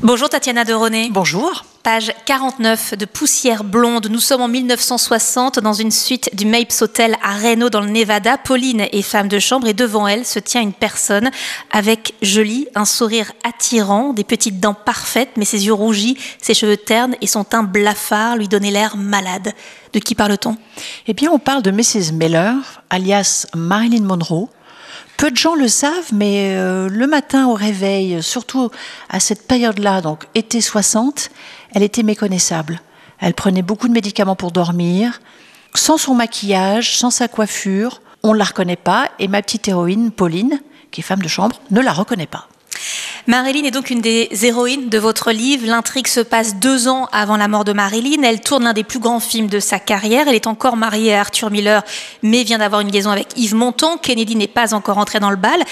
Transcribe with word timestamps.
Bonjour 0.00 0.28
Tatiana 0.28 0.64
de 0.64 0.72
René. 0.74 1.08
Bonjour. 1.10 1.64
Page 1.82 2.12
49 2.24 2.94
de 2.94 3.04
Poussière 3.04 3.64
blonde. 3.64 4.06
Nous 4.08 4.20
sommes 4.20 4.42
en 4.42 4.48
1960 4.48 5.58
dans 5.58 5.72
une 5.72 5.90
suite 5.90 6.30
du 6.36 6.46
Mapes 6.46 6.72
Hotel 6.80 7.16
à 7.20 7.34
Reno 7.34 7.68
dans 7.68 7.80
le 7.80 7.90
Nevada. 7.90 8.38
Pauline 8.38 8.86
est 8.92 9.02
femme 9.02 9.26
de 9.26 9.40
chambre 9.40 9.66
et 9.66 9.74
devant 9.74 10.06
elle 10.06 10.24
se 10.24 10.38
tient 10.38 10.60
une 10.60 10.72
personne 10.72 11.30
avec, 11.72 12.14
je 12.22 12.40
lis, 12.40 12.68
un 12.76 12.84
sourire 12.84 13.32
attirant, 13.42 14.12
des 14.12 14.22
petites 14.22 14.60
dents 14.60 14.74
parfaites 14.74 15.30
mais 15.36 15.44
ses 15.44 15.66
yeux 15.66 15.72
rougis, 15.72 16.16
ses 16.40 16.54
cheveux 16.54 16.76
ternes 16.76 17.16
et 17.20 17.26
son 17.26 17.42
teint 17.42 17.64
blafard 17.64 18.36
lui 18.36 18.46
donnaient 18.46 18.70
l'air 18.70 18.96
malade. 18.96 19.52
De 19.92 19.98
qui 19.98 20.14
parle-t-on? 20.14 20.56
Eh 21.08 21.14
bien, 21.14 21.30
on 21.32 21.40
parle 21.40 21.62
de 21.62 21.72
Mrs. 21.72 22.12
Miller, 22.12 22.82
alias 22.88 23.46
Marilyn 23.56 24.04
Monroe, 24.04 24.48
peu 25.18 25.30
de 25.32 25.36
gens 25.36 25.56
le 25.56 25.68
savent, 25.68 26.14
mais 26.14 26.54
euh, 26.56 26.88
le 26.88 27.06
matin 27.06 27.48
au 27.48 27.54
réveil, 27.54 28.22
surtout 28.22 28.70
à 29.10 29.20
cette 29.20 29.46
période-là, 29.46 30.00
donc 30.00 30.26
été 30.34 30.60
60, 30.60 31.30
elle 31.74 31.82
était 31.82 32.04
méconnaissable. 32.04 32.80
Elle 33.18 33.34
prenait 33.34 33.62
beaucoup 33.62 33.88
de 33.88 33.92
médicaments 33.92 34.36
pour 34.36 34.52
dormir, 34.52 35.20
sans 35.74 35.98
son 35.98 36.14
maquillage, 36.14 36.96
sans 36.96 37.10
sa 37.10 37.26
coiffure. 37.26 38.00
On 38.22 38.32
ne 38.32 38.38
la 38.38 38.44
reconnaît 38.44 38.76
pas 38.76 39.10
et 39.18 39.26
ma 39.26 39.42
petite 39.42 39.66
héroïne, 39.66 40.12
Pauline, 40.12 40.60
qui 40.92 41.00
est 41.00 41.04
femme 41.04 41.20
de 41.20 41.28
chambre, 41.28 41.60
ne 41.72 41.80
la 41.80 41.92
reconnaît 41.92 42.26
pas. 42.26 42.48
Marilyn 43.28 43.64
est 43.64 43.70
donc 43.70 43.90
une 43.90 44.00
des 44.00 44.30
héroïnes 44.42 44.88
de 44.88 44.96
votre 44.96 45.32
livre. 45.32 45.66
L'intrigue 45.66 46.06
se 46.06 46.20
passe 46.20 46.56
deux 46.56 46.88
ans 46.88 47.10
avant 47.12 47.36
la 47.36 47.46
mort 47.46 47.64
de 47.64 47.74
Marilyn. 47.74 48.22
Elle 48.22 48.40
tourne 48.40 48.64
l'un 48.64 48.72
des 48.72 48.84
plus 48.84 49.00
grands 49.00 49.20
films 49.20 49.48
de 49.48 49.60
sa 49.60 49.78
carrière. 49.78 50.28
Elle 50.28 50.34
est 50.34 50.46
encore 50.46 50.78
mariée 50.78 51.12
à 51.12 51.20
Arthur 51.20 51.50
Miller, 51.50 51.82
mais 52.22 52.42
vient 52.42 52.56
d'avoir 52.56 52.80
une 52.80 52.90
liaison 52.90 53.10
avec 53.10 53.36
Yves 53.36 53.54
Montand. 53.54 53.98
Kennedy 53.98 54.34
n'est 54.34 54.46
pas 54.46 54.72
encore 54.72 54.96
entré 54.96 55.20
dans 55.20 55.28
le 55.28 55.36
bal. 55.36 55.62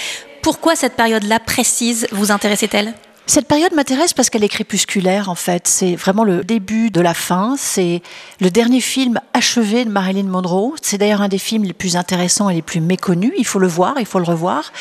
Pourquoi 0.43 0.75
cette 0.75 0.93
période-là 0.93 1.39
précise 1.39 2.05
vous 2.11 2.31
intéressait-elle? 2.31 2.93
Cette 3.25 3.47
période 3.47 3.73
m'intéresse 3.73 4.13
parce 4.13 4.29
qu'elle 4.29 4.43
est 4.43 4.49
crépusculaire 4.49 5.27
en 5.27 5.35
fait. 5.35 5.67
C'est 5.67 5.95
vraiment 5.95 6.23
le 6.23 6.43
début 6.43 6.91
de 6.91 7.01
la 7.01 7.15
fin. 7.15 7.55
C'est 7.57 8.03
le 8.39 8.51
dernier 8.51 8.81
film 8.81 9.19
achevé 9.33 9.83
de 9.83 9.89
Marilyn 9.89 10.27
Monroe. 10.27 10.75
C'est 10.83 10.99
d'ailleurs 10.99 11.23
un 11.23 11.27
des 11.27 11.39
films 11.39 11.63
les 11.63 11.73
plus 11.73 11.95
intéressants 11.95 12.51
et 12.51 12.53
les 12.53 12.61
plus 12.61 12.81
méconnus. 12.81 13.33
Il 13.35 13.47
faut 13.47 13.57
le 13.57 13.67
voir, 13.67 13.95
il 13.97 14.05
faut 14.05 14.19
le 14.19 14.25
revoir. 14.25 14.71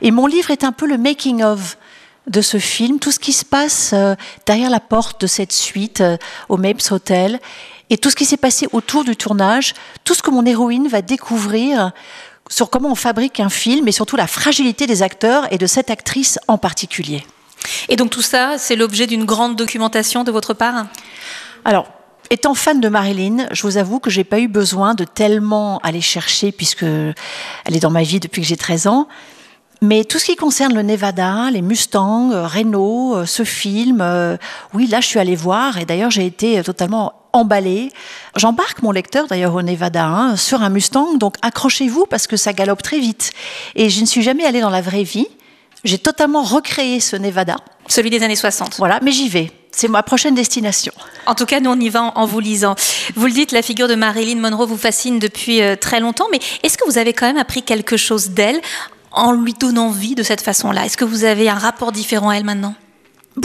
Et 0.00 0.12
mon 0.12 0.28
livre 0.28 0.52
est 0.52 0.62
un 0.62 0.70
peu 0.70 0.86
le 0.86 0.96
making 0.96 1.42
of 1.42 1.76
de 2.26 2.40
ce 2.40 2.58
film, 2.58 2.98
tout 2.98 3.12
ce 3.12 3.18
qui 3.18 3.32
se 3.32 3.44
passe 3.44 3.92
euh, 3.92 4.14
derrière 4.46 4.70
la 4.70 4.80
porte 4.80 5.20
de 5.20 5.26
cette 5.26 5.52
suite 5.52 6.00
euh, 6.00 6.16
au 6.48 6.56
Mapes 6.56 6.90
Hotel 6.90 7.40
et 7.88 7.98
tout 7.98 8.10
ce 8.10 8.16
qui 8.16 8.24
s'est 8.24 8.36
passé 8.36 8.68
autour 8.72 9.04
du 9.04 9.16
tournage, 9.16 9.74
tout 10.04 10.14
ce 10.14 10.22
que 10.22 10.30
mon 10.30 10.44
héroïne 10.44 10.88
va 10.88 11.02
découvrir 11.02 11.92
sur 12.48 12.70
comment 12.70 12.90
on 12.90 12.94
fabrique 12.94 13.40
un 13.40 13.48
film 13.48 13.88
et 13.88 13.92
surtout 13.92 14.16
la 14.16 14.26
fragilité 14.26 14.86
des 14.86 15.02
acteurs 15.02 15.52
et 15.52 15.58
de 15.58 15.66
cette 15.66 15.90
actrice 15.90 16.38
en 16.48 16.58
particulier. 16.58 17.24
Et 17.88 17.96
donc 17.96 18.10
tout 18.10 18.22
ça, 18.22 18.58
c'est 18.58 18.76
l'objet 18.76 19.06
d'une 19.06 19.24
grande 19.24 19.56
documentation 19.56 20.24
de 20.24 20.30
votre 20.30 20.54
part? 20.54 20.86
Alors, 21.64 21.88
étant 22.30 22.54
fan 22.54 22.80
de 22.80 22.88
Marilyn, 22.88 23.48
je 23.50 23.62
vous 23.62 23.76
avoue 23.76 24.00
que 24.00 24.10
j'ai 24.10 24.24
pas 24.24 24.40
eu 24.40 24.48
besoin 24.48 24.94
de 24.94 25.04
tellement 25.04 25.78
aller 25.78 26.00
chercher 26.00 26.52
puisque 26.52 26.84
elle 26.84 27.76
est 27.76 27.80
dans 27.80 27.90
ma 27.90 28.02
vie 28.02 28.20
depuis 28.20 28.42
que 28.42 28.48
j'ai 28.48 28.56
13 28.56 28.86
ans. 28.86 29.08
Mais 29.82 30.04
tout 30.04 30.18
ce 30.18 30.26
qui 30.26 30.36
concerne 30.36 30.74
le 30.74 30.82
Nevada, 30.82 31.50
les 31.50 31.62
Mustangs, 31.62 32.32
euh, 32.32 32.46
Renault, 32.46 33.16
euh, 33.16 33.24
ce 33.24 33.44
film, 33.44 34.00
euh, 34.02 34.36
oui, 34.74 34.86
là, 34.86 35.00
je 35.00 35.06
suis 35.06 35.18
allée 35.18 35.36
voir 35.36 35.78
et 35.78 35.86
d'ailleurs, 35.86 36.10
j'ai 36.10 36.26
été 36.26 36.62
totalement 36.62 37.14
emballée. 37.32 37.90
J'embarque 38.36 38.82
mon 38.82 38.90
lecteur 38.90 39.26
d'ailleurs 39.26 39.54
au 39.54 39.62
Nevada 39.62 40.04
hein, 40.04 40.36
sur 40.36 40.62
un 40.62 40.68
Mustang, 40.68 41.16
donc 41.16 41.36
accrochez-vous 41.40 42.04
parce 42.04 42.26
que 42.26 42.36
ça 42.36 42.52
galope 42.52 42.82
très 42.82 42.98
vite. 42.98 43.32
Et 43.74 43.88
je 43.88 44.02
ne 44.02 44.06
suis 44.06 44.20
jamais 44.20 44.44
allée 44.44 44.60
dans 44.60 44.68
la 44.70 44.82
vraie 44.82 45.02
vie. 45.02 45.28
J'ai 45.82 45.98
totalement 45.98 46.42
recréé 46.42 47.00
ce 47.00 47.16
Nevada. 47.16 47.56
Celui 47.88 48.10
des 48.10 48.22
années 48.22 48.36
60. 48.36 48.76
Voilà, 48.76 49.00
mais 49.02 49.12
j'y 49.12 49.30
vais. 49.30 49.50
C'est 49.72 49.88
ma 49.88 50.02
prochaine 50.02 50.34
destination. 50.34 50.92
En 51.24 51.34
tout 51.34 51.46
cas, 51.46 51.58
nous, 51.60 51.70
on 51.70 51.80
y 51.80 51.88
va 51.88 52.12
en 52.14 52.26
vous 52.26 52.40
lisant. 52.40 52.74
Vous 53.14 53.24
le 53.24 53.32
dites, 53.32 53.52
la 53.52 53.62
figure 53.62 53.88
de 53.88 53.94
Marilyn 53.94 54.40
Monroe 54.40 54.66
vous 54.66 54.76
fascine 54.76 55.18
depuis 55.18 55.60
très 55.80 56.00
longtemps, 56.00 56.26
mais 56.30 56.40
est-ce 56.62 56.76
que 56.76 56.84
vous 56.84 56.98
avez 56.98 57.14
quand 57.14 57.26
même 57.26 57.38
appris 57.38 57.62
quelque 57.62 57.96
chose 57.96 58.30
d'elle 58.30 58.60
en 59.12 59.32
lui 59.32 59.54
donnant 59.54 59.90
vie 59.90 60.14
de 60.14 60.22
cette 60.22 60.40
façon-là? 60.40 60.86
Est-ce 60.86 60.96
que 60.96 61.04
vous 61.04 61.24
avez 61.24 61.48
un 61.48 61.54
rapport 61.54 61.92
différent 61.92 62.30
à 62.30 62.36
elle 62.36 62.44
maintenant? 62.44 62.74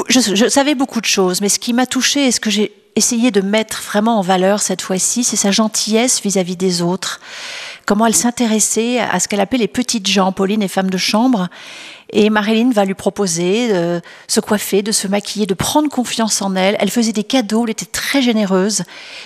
Je, 0.10 0.50
savais 0.50 0.76
beaucoup 0.76 1.00
de 1.00 1.06
choses, 1.06 1.42
mais 1.42 1.50
ce 1.50 1.60
qui 1.60 1.74
m'a 1.74 1.86
touchée 1.86 2.28
et 2.28 2.32
ce 2.32 2.40
que 2.40 2.50
j'ai 2.50 2.74
essayé 2.96 3.32
de 3.32 3.42
mettre 3.42 3.82
vraiment 3.82 4.20
en 4.20 4.22
valeur 4.22 4.62
cette 4.62 4.82
fois-ci, 4.82 5.24
c'est 5.24 5.36
sa 5.36 5.52
gentillesse 5.52 6.22
vis-à-vis 6.22 6.56
des 6.56 6.82
autres. 6.82 7.20
Comment 7.86 8.06
elle 8.08 8.16
s'intéressait 8.16 9.00
à 9.00 9.20
ce 9.20 9.28
qu'elle 9.28 9.42
appelait 9.42 9.60
les 9.60 9.68
petites 9.68 10.08
gens, 10.08 10.32
Pauline 10.32 10.64
et 10.64 10.68
femme 10.68 10.90
de 10.90 10.98
chambre, 10.98 11.50
et 12.16 12.30
Marilyn 12.30 12.72
va 12.72 12.86
lui 12.86 12.94
proposer 12.94 13.68
de 13.68 14.02
se 14.30 14.40
coiffer, 14.40 14.82
de 14.82 14.94
se 14.94 15.08
maquiller, 15.08 15.46
de 15.46 15.54
prendre 15.54 15.90
confiance 15.90 16.42
en 16.42 16.56
elle. 16.56 16.78
Elle 16.80 16.90
faisait 16.90 17.12
des 17.12 17.26
cadeaux, 17.26 17.66
elle 17.66 17.72
était 17.72 17.86
très 17.86 18.22
généreuse. 18.22 18.84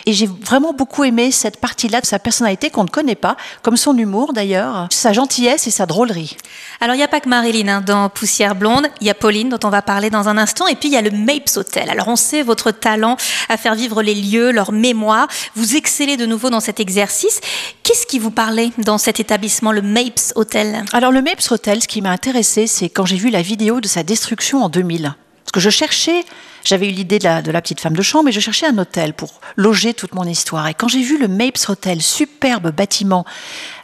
Et 0.07 0.13
j'ai 0.13 0.25
vraiment 0.25 0.73
beaucoup 0.73 1.03
aimé 1.03 1.29
cette 1.29 1.57
partie-là 1.57 2.01
de 2.01 2.07
sa 2.07 2.17
personnalité 2.17 2.71
qu'on 2.71 2.85
ne 2.85 2.89
connaît 2.89 3.13
pas, 3.13 3.37
comme 3.61 3.77
son 3.77 3.95
humour 3.95 4.33
d'ailleurs, 4.33 4.87
sa 4.89 5.13
gentillesse 5.13 5.67
et 5.67 5.71
sa 5.71 5.85
drôlerie. 5.85 6.35
Alors 6.81 6.95
il 6.95 6.97
n'y 6.97 7.03
a 7.03 7.07
pas 7.07 7.19
que 7.19 7.29
Marilyn 7.29 7.67
hein, 7.67 7.81
dans 7.81 8.09
Poussière 8.09 8.55
Blonde, 8.55 8.87
il 9.01 9.07
y 9.07 9.11
a 9.11 9.13
Pauline 9.13 9.49
dont 9.49 9.59
on 9.63 9.69
va 9.69 9.83
parler 9.83 10.09
dans 10.09 10.27
un 10.27 10.39
instant, 10.39 10.65
et 10.65 10.75
puis 10.75 10.89
il 10.89 10.93
y 10.93 10.97
a 10.97 11.03
le 11.03 11.11
Mapes 11.11 11.57
Hotel. 11.57 11.91
Alors 11.91 12.07
on 12.07 12.15
sait 12.15 12.41
votre 12.41 12.71
talent 12.71 13.17
à 13.49 13.57
faire 13.57 13.75
vivre 13.75 14.01
les 14.01 14.15
lieux, 14.15 14.51
leur 14.51 14.71
mémoire. 14.71 15.27
Vous 15.53 15.75
excellez 15.75 16.17
de 16.17 16.25
nouveau 16.25 16.49
dans 16.49 16.59
cet 16.59 16.79
exercice. 16.79 17.39
Qu'est-ce 17.83 18.07
qui 18.07 18.17
vous 18.17 18.31
parlait 18.31 18.71
dans 18.79 18.97
cet 18.97 19.19
établissement, 19.19 19.71
le 19.71 19.83
Mapes 19.83 20.33
Hotel? 20.35 20.85
Alors 20.91 21.11
le 21.11 21.21
Mapes 21.21 21.51
Hotel, 21.51 21.83
ce 21.83 21.87
qui 21.87 22.01
m'a 22.01 22.11
intéressé, 22.11 22.65
c'est 22.79 22.89
quand 22.89 23.05
j'ai 23.05 23.17
vu 23.17 23.29
la 23.29 23.41
vidéo 23.41 23.81
de 23.81 23.87
sa 23.87 24.03
destruction 24.03 24.63
en 24.63 24.69
2000. 24.69 25.13
Parce 25.43 25.51
que 25.51 25.59
je 25.59 25.69
cherchais, 25.69 26.23
j'avais 26.63 26.87
eu 26.87 26.91
l'idée 26.91 27.19
de 27.19 27.51
la, 27.51 27.61
petite 27.61 27.81
femme 27.81 27.95
de 27.95 28.01
chambre, 28.01 28.29
et 28.29 28.31
je 28.31 28.39
cherchais 28.39 28.67
un 28.67 28.77
hôtel 28.77 29.13
pour 29.13 29.41
loger 29.57 29.93
toute 29.93 30.15
mon 30.15 30.23
histoire. 30.23 30.65
Et 30.69 30.73
quand 30.73 30.87
j'ai 30.87 31.01
vu 31.01 31.17
le 31.17 31.27
Mapes 31.27 31.59
Hotel, 31.67 32.01
superbe 32.01 32.71
bâtiment, 32.71 33.25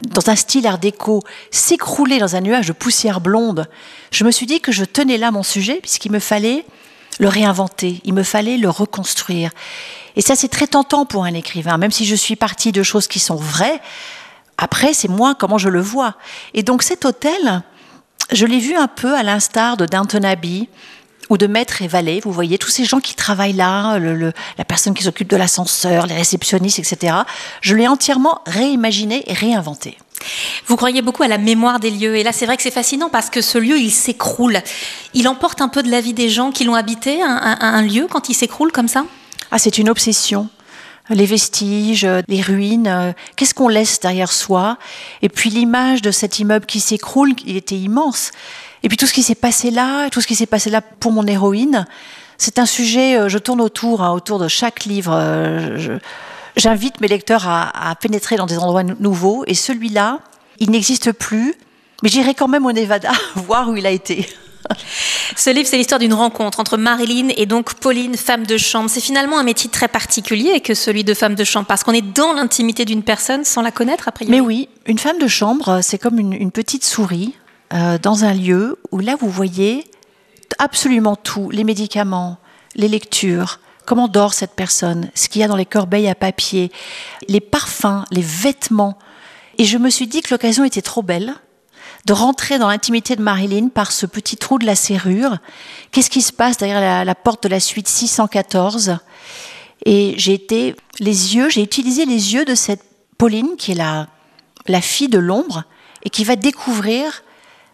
dans 0.00 0.30
un 0.30 0.36
style 0.36 0.66
art 0.66 0.78
déco, 0.78 1.22
s'écrouler 1.50 2.18
dans 2.18 2.36
un 2.36 2.40
nuage 2.40 2.68
de 2.68 2.72
poussière 2.72 3.20
blonde, 3.20 3.68
je 4.12 4.24
me 4.24 4.30
suis 4.30 4.46
dit 4.46 4.60
que 4.60 4.72
je 4.72 4.84
tenais 4.84 5.18
là 5.18 5.30
mon 5.30 5.42
sujet, 5.42 5.78
puisqu'il 5.82 6.12
me 6.12 6.18
fallait 6.18 6.64
le 7.18 7.28
réinventer, 7.28 8.00
il 8.04 8.14
me 8.14 8.22
fallait 8.22 8.56
le 8.56 8.70
reconstruire. 8.70 9.50
Et 10.14 10.22
ça, 10.22 10.36
c'est 10.36 10.48
très 10.48 10.68
tentant 10.68 11.04
pour 11.04 11.24
un 11.24 11.34
écrivain, 11.34 11.76
même 11.76 11.90
si 11.90 12.06
je 12.06 12.14
suis 12.14 12.36
partie 12.36 12.72
de 12.72 12.82
choses 12.82 13.08
qui 13.08 13.18
sont 13.18 13.36
vraies. 13.36 13.78
Après, 14.56 14.94
c'est 14.94 15.08
moi 15.08 15.34
comment 15.34 15.58
je 15.58 15.68
le 15.68 15.80
vois. 15.82 16.14
Et 16.54 16.62
donc 16.62 16.82
cet 16.82 17.04
hôtel, 17.04 17.62
je 18.36 18.46
l'ai 18.46 18.58
vu 18.58 18.76
un 18.76 18.86
peu 18.86 19.14
à 19.14 19.22
l'instar 19.22 19.76
de 19.76 19.86
Downton 19.86 20.24
Abbey 20.24 20.68
ou 21.28 21.38
de 21.38 21.46
maître 21.46 21.82
et 21.82 21.88
valet. 21.88 22.20
Vous 22.22 22.30
voyez, 22.30 22.58
tous 22.58 22.70
ces 22.70 22.84
gens 22.84 23.00
qui 23.00 23.14
travaillent 23.14 23.54
là, 23.54 23.98
la 23.98 24.64
personne 24.64 24.94
qui 24.94 25.02
s'occupe 25.02 25.28
de 25.28 25.36
l'ascenseur, 25.36 26.06
les 26.06 26.14
réceptionnistes, 26.14 26.78
etc. 26.78 27.16
Je 27.62 27.74
l'ai 27.74 27.88
entièrement 27.88 28.42
réimaginé 28.46 29.24
et 29.26 29.32
réinventé. 29.32 29.98
Vous 30.66 30.76
croyez 30.76 31.02
beaucoup 31.02 31.22
à 31.22 31.28
la 31.28 31.38
mémoire 31.38 31.80
des 31.80 31.90
lieux. 31.90 32.16
Et 32.16 32.22
là, 32.22 32.32
c'est 32.32 32.46
vrai 32.46 32.56
que 32.56 32.62
c'est 32.62 32.70
fascinant 32.70 33.08
parce 33.08 33.30
que 33.30 33.40
ce 33.40 33.58
lieu, 33.58 33.78
il 33.78 33.90
s'écroule. 33.90 34.60
Il 35.14 35.28
emporte 35.28 35.60
un 35.60 35.68
peu 35.68 35.82
de 35.82 35.90
la 35.90 36.00
vie 36.00 36.14
des 36.14 36.28
gens 36.28 36.52
qui 36.52 36.64
l'ont 36.64 36.74
habité, 36.74 37.22
un 37.22 37.82
lieu, 37.82 38.06
quand 38.08 38.28
il 38.28 38.34
s'écroule 38.34 38.70
comme 38.70 38.88
ça? 38.88 39.04
Ah, 39.50 39.58
c'est 39.58 39.78
une 39.78 39.88
obsession 39.88 40.48
les 41.10 41.26
vestiges, 41.26 42.06
les 42.28 42.40
ruines, 42.40 42.88
euh, 42.88 43.12
qu'est-ce 43.36 43.54
qu'on 43.54 43.68
laisse 43.68 44.00
derrière 44.00 44.32
soi? 44.32 44.78
Et 45.22 45.28
puis 45.28 45.50
l'image 45.50 46.02
de 46.02 46.10
cet 46.10 46.38
immeuble 46.38 46.66
qui 46.66 46.80
s'écroule, 46.80 47.32
il 47.46 47.56
était 47.56 47.76
immense. 47.76 48.32
Et 48.82 48.88
puis 48.88 48.96
tout 48.96 49.06
ce 49.06 49.12
qui 49.12 49.22
s'est 49.22 49.34
passé 49.34 49.70
là, 49.70 50.10
tout 50.10 50.20
ce 50.20 50.26
qui 50.26 50.34
s'est 50.34 50.46
passé 50.46 50.70
là 50.70 50.80
pour 50.80 51.12
mon 51.12 51.26
héroïne, 51.26 51.86
c'est 52.38 52.58
un 52.58 52.66
sujet, 52.66 53.16
euh, 53.16 53.28
je 53.28 53.38
tourne 53.38 53.60
autour, 53.60 54.02
hein, 54.02 54.12
autour 54.12 54.38
de 54.38 54.48
chaque 54.48 54.84
livre. 54.84 55.12
Euh, 55.14 55.98
j'invite 56.56 57.00
mes 57.00 57.08
lecteurs 57.08 57.46
à 57.48 57.94
pénétrer 58.00 58.36
dans 58.36 58.46
des 58.46 58.58
endroits 58.58 58.82
nouveaux, 58.82 59.44
et 59.46 59.54
celui-là, 59.54 60.20
il 60.58 60.70
n'existe 60.70 61.12
plus, 61.12 61.54
mais 62.02 62.08
j'irai 62.08 62.34
quand 62.34 62.48
même 62.48 62.66
au 62.66 62.72
Nevada 62.72 63.12
voir 63.34 63.68
où 63.68 63.76
il 63.76 63.86
a 63.86 63.90
été. 63.90 64.26
Ce 65.36 65.50
livre, 65.50 65.68
c'est 65.68 65.76
l'histoire 65.76 65.98
d'une 65.98 66.14
rencontre 66.14 66.60
entre 66.60 66.76
Marilyn 66.76 67.28
et 67.36 67.46
donc 67.46 67.74
Pauline, 67.74 68.16
femme 68.16 68.46
de 68.46 68.56
chambre. 68.56 68.90
C'est 68.90 69.00
finalement 69.00 69.38
un 69.38 69.42
métier 69.42 69.70
très 69.70 69.88
particulier 69.88 70.60
que 70.60 70.74
celui 70.74 71.04
de 71.04 71.14
femme 71.14 71.34
de 71.34 71.44
chambre, 71.44 71.66
parce 71.66 71.84
qu'on 71.84 71.92
est 71.92 72.02
dans 72.02 72.32
l'intimité 72.32 72.84
d'une 72.84 73.02
personne 73.02 73.44
sans 73.44 73.62
la 73.62 73.70
connaître, 73.70 74.08
après. 74.08 74.26
Mais 74.26 74.40
oui, 74.40 74.68
une 74.86 74.98
femme 74.98 75.18
de 75.18 75.28
chambre, 75.28 75.80
c'est 75.82 75.98
comme 75.98 76.18
une, 76.18 76.50
petite 76.50 76.84
souris 76.84 77.34
euh, 77.72 77.98
dans 77.98 78.24
un 78.24 78.32
lieu 78.32 78.78
où 78.92 78.98
là, 78.98 79.16
vous 79.18 79.28
voyez 79.28 79.84
absolument 80.58 81.16
tout, 81.16 81.50
les 81.50 81.64
médicaments, 81.64 82.38
les 82.74 82.88
lectures, 82.88 83.60
comment 83.84 84.08
dort 84.08 84.32
cette 84.32 84.52
personne, 84.52 85.10
ce 85.14 85.28
qu'il 85.28 85.40
y 85.40 85.44
a 85.44 85.48
dans 85.48 85.56
les 85.56 85.66
corbeilles 85.66 86.08
à 86.08 86.14
papier, 86.14 86.70
les 87.28 87.40
parfums, 87.40 88.04
les 88.10 88.22
vêtements. 88.22 88.98
Et 89.58 89.64
je 89.64 89.78
me 89.78 89.90
suis 89.90 90.06
dit 90.06 90.22
que 90.22 90.32
l'occasion 90.32 90.64
était 90.64 90.82
trop 90.82 91.02
belle 91.02 91.34
de 92.04 92.12
rentrer 92.12 92.58
dans 92.58 92.68
l'intimité 92.68 93.16
de 93.16 93.22
Marilyn 93.22 93.68
par 93.68 93.92
ce 93.92 94.06
petit 94.06 94.36
trou 94.36 94.58
de 94.58 94.66
la 94.66 94.76
serrure. 94.76 95.38
Qu'est-ce 95.90 96.10
qui 96.10 96.22
se 96.22 96.32
passe 96.32 96.56
derrière 96.56 97.04
la, 97.04 97.14
porte 97.14 97.42
de 97.42 97.48
la 97.48 97.60
suite 97.60 97.88
614 97.88 98.98
Et 99.84 100.14
j'ai 100.16 100.34
été 100.34 100.76
les 101.00 101.36
yeux, 101.36 101.48
j'ai 101.48 101.62
utilisé 101.62 102.04
les 102.04 102.34
yeux 102.34 102.44
de 102.44 102.54
cette 102.54 102.82
Pauline 103.18 103.56
qui 103.56 103.72
est 103.72 103.76
la, 103.76 104.08
la 104.66 104.80
fille 104.80 105.08
de 105.08 105.18
l'ombre 105.18 105.64
et 106.04 106.10
qui 106.10 106.24
va 106.24 106.36
découvrir 106.36 107.22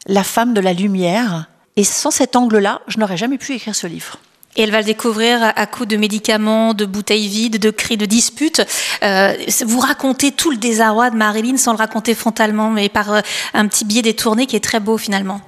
la 0.06 0.25
femme 0.25 0.55
de 0.55 0.61
la 0.61 0.73
lumière. 0.73 1.47
Et 1.76 1.85
sans 1.85 2.11
cet 2.11 2.37
angle-là, 2.37 2.82
je 2.87 2.99
n'aurais 2.99 3.17
jamais 3.17 3.38
pu 3.38 3.55
écrire 3.55 3.75
ce 3.75 3.87
livre. 3.87 4.19
Et 4.56 4.62
elle 4.62 4.70
va 4.70 4.81
le 4.81 4.84
découvrir 4.84 5.52
à 5.56 5.66
coups 5.66 5.88
de 5.88 5.96
médicaments, 5.96 6.75
de 6.75 6.84
bouteilles 6.84 7.28
vides, 7.28 7.58
de 7.58 7.70
cris 7.70 7.96
de 7.96 8.04
disputes. 8.04 8.62
Euh, 9.02 9.34
vous 9.64 9.81
racontez 9.81 10.31
tout 10.31 10.50
le 10.50 10.58
désarroi 10.58 11.10
de 11.10 11.16
Marilyn 11.16 11.56
sans 11.56 11.72
le 11.72 11.78
raconter 11.78 12.14
frontalement, 12.14 12.70
mais 12.70 12.90
par 12.90 13.12
euh, 13.12 13.20
un 13.54 13.66
petit 13.66 13.87
biais 13.87 14.02
détourné 14.02 14.46
qui 14.46 14.56
est 14.56 14.60
très 14.60 14.81
beau 14.81 14.99
finalement. 14.99 15.40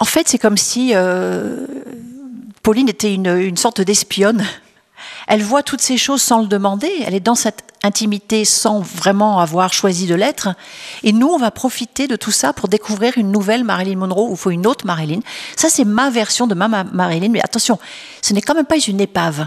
En 0.00 0.04
fait, 0.04 0.28
c'est 0.28 0.38
comme 0.38 0.56
si 0.56 0.92
euh, 0.94 1.66
Pauline 2.62 2.88
était 2.88 3.14
une, 3.14 3.28
une 3.28 3.56
sorte 3.56 3.80
d'espionne. 3.80 4.44
Elle 5.28 5.42
voit 5.42 5.62
toutes 5.62 5.80
ces 5.82 5.96
choses 5.98 6.22
sans 6.22 6.40
le 6.40 6.46
demander. 6.46 6.90
Elle 7.06 7.14
est 7.14 7.20
dans 7.20 7.34
cette 7.34 7.62
intimité 7.84 8.44
sans 8.44 8.80
vraiment 8.80 9.38
avoir 9.38 9.72
choisi 9.72 10.06
de 10.06 10.14
l'être. 10.14 10.48
Et 11.04 11.12
nous, 11.12 11.28
on 11.28 11.38
va 11.38 11.50
profiter 11.50 12.08
de 12.08 12.16
tout 12.16 12.32
ça 12.32 12.52
pour 12.52 12.68
découvrir 12.68 13.12
une 13.16 13.30
nouvelle 13.30 13.62
Marilyn 13.62 13.96
Monroe 13.98 14.30
ou 14.30 14.36
faut 14.36 14.50
une 14.50 14.66
autre 14.66 14.86
Marilyn. 14.86 15.20
Ça, 15.54 15.68
c'est 15.68 15.84
ma 15.84 16.10
version 16.10 16.46
de 16.46 16.54
ma 16.54 16.66
Marilyn. 16.84 17.28
Mais 17.28 17.40
attention, 17.44 17.78
ce 18.22 18.32
n'est 18.32 18.40
quand 18.40 18.54
même 18.54 18.64
pas 18.64 18.78
une 18.78 19.00
épave. 19.00 19.46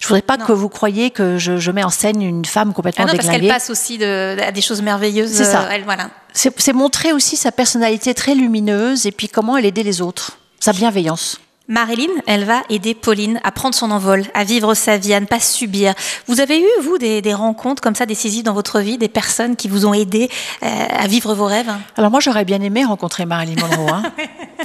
Je 0.00 0.08
voudrais 0.08 0.20
pas 0.22 0.36
Non. 0.36 0.44
que 0.44 0.52
vous 0.52 0.68
croyiez 0.68 1.10
que 1.10 1.38
je, 1.38 1.56
je 1.56 1.70
mets 1.70 1.84
en 1.84 1.88
scène 1.90 2.20
une 2.20 2.44
femme 2.44 2.74
complètement 2.74 3.06
Ah 3.08 3.12
non, 3.12 3.16
parce 3.16 3.28
qu'elle 3.30 3.48
passe 3.48 3.70
aussi 3.70 3.96
de, 3.96 4.36
à 4.42 4.50
des 4.50 4.60
choses 4.60 4.82
merveilleuses. 4.82 5.30
C'est 5.32 5.44
ça. 5.44 5.62
euh, 5.62 5.68
elle, 5.70 5.84
voilà. 5.84 6.10
C'est 6.34 6.72
montrer 6.72 7.12
aussi 7.12 7.36
sa 7.36 7.52
personnalité 7.52 8.12
très 8.12 8.34
lumineuse 8.34 9.06
et 9.06 9.12
puis 9.12 9.28
comment 9.28 9.56
elle 9.56 9.64
aidait 9.64 9.84
les 9.84 10.02
autres, 10.02 10.38
sa 10.60 10.72
bienveillance. 10.72 11.38
Marilyn, 11.66 12.10
elle 12.26 12.44
va 12.44 12.62
aider 12.68 12.92
Pauline 12.94 13.40
à 13.42 13.50
prendre 13.50 13.74
son 13.74 13.90
envol, 13.90 14.24
à 14.34 14.44
vivre 14.44 14.74
sa 14.74 14.98
vie, 14.98 15.14
à 15.14 15.20
ne 15.20 15.24
pas 15.24 15.40
subir. 15.40 15.94
Vous 16.26 16.40
avez 16.40 16.60
eu, 16.60 16.66
vous, 16.82 16.98
des, 16.98 17.22
des 17.22 17.32
rencontres 17.32 17.80
comme 17.82 17.94
ça 17.94 18.04
décisives 18.04 18.42
dans 18.42 18.52
votre 18.52 18.80
vie, 18.80 18.98
des 18.98 19.08
personnes 19.08 19.56
qui 19.56 19.68
vous 19.68 19.86
ont 19.86 19.94
aidé 19.94 20.28
euh, 20.62 20.66
à 20.90 21.06
vivre 21.06 21.34
vos 21.34 21.46
rêves? 21.46 21.72
Alors 21.96 22.10
moi, 22.10 22.20
j'aurais 22.20 22.44
bien 22.44 22.60
aimé 22.60 22.84
rencontrer 22.84 23.24
Marilyn 23.24 23.54
Monroe. 23.66 23.90
hein. 23.94 24.02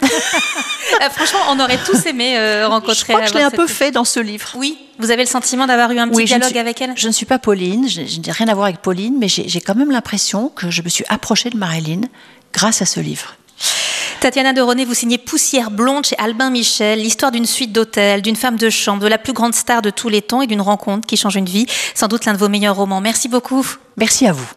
Euh, 0.04 1.10
Franchement, 1.16 1.40
on 1.52 1.60
aurait 1.62 1.80
tous 1.86 2.06
aimé 2.06 2.38
euh, 2.38 2.68
rencontrer. 2.68 2.96
Je 2.96 3.04
crois 3.06 3.22
que 3.22 3.28
je 3.30 3.34
l'ai 3.34 3.44
un 3.44 3.50
peu 3.52 3.68
fait 3.68 3.92
dans 3.92 4.04
ce 4.04 4.20
livre. 4.20 4.50
Oui, 4.58 4.78
vous 4.98 5.10
avez 5.10 5.24
le 5.24 5.30
sentiment 5.30 5.68
d'avoir 5.68 5.92
eu 5.92 6.00
un 6.00 6.08
petit 6.10 6.18
Oui, 6.18 6.26
dialogue 6.26 6.50
suis- 6.50 6.60
avec 6.60 6.82
elle? 6.82 6.92
Je 6.98 7.08
ne 7.08 7.14
suis 7.14 7.26
pas 7.26 7.40
Pauline, 7.40 7.88
je, 7.88 8.02
je 8.06 8.20
n'ai 8.20 8.32
rien 8.32 8.50
à 8.50 8.54
voir 8.54 8.66
avec 8.68 8.82
Pauline, 8.82 9.16
mais 9.18 9.30
j'ai 9.30 9.62
quand 9.62 9.76
même 9.76 9.92
l'impression 9.92 10.50
que 10.50 10.70
je 10.70 10.82
me 10.82 10.90
suis 10.90 11.06
approchée 11.08 11.50
de 11.50 11.58
Marilyn 11.58 12.02
grâce 12.54 12.82
à 12.82 12.86
ce 12.86 13.00
livre. 13.00 13.36
Tatiana 14.20 14.52
de 14.52 14.62
René, 14.62 14.84
vous 14.84 14.94
signez 14.94 15.18
Poussière 15.18 15.72
blonde 15.72 16.06
chez 16.06 16.18
Albin 16.18 16.50
Michel, 16.50 17.00
l'histoire 17.00 17.32
d'une 17.32 17.46
suite 17.46 17.72
d'hôtels, 17.72 18.22
d'une 18.22 18.36
femme 18.36 18.58
de 18.58 18.70
chambre, 18.70 19.02
de 19.02 19.08
la 19.08 19.18
plus 19.18 19.32
grande 19.32 19.56
star 19.56 19.82
de 19.82 19.92
tous 19.92 20.10
les 20.10 20.22
temps 20.22 20.42
et 20.42 20.48
d'une 20.48 20.60
rencontre 20.60 21.08
qui 21.08 21.16
change 21.16 21.38
une 21.38 21.46
vie. 21.46 21.68
Sans 21.96 22.10
doute 22.10 22.26
l'un 22.26 22.34
de 22.34 22.38
vos 22.38 22.50
meilleurs 22.50 22.76
romans. 22.76 23.00
Merci 23.00 23.30
beaucoup. 23.30 23.66
Merci 23.96 24.28
à 24.28 24.34
vous. 24.34 24.50